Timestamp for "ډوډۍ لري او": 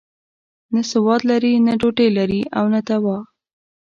1.79-2.65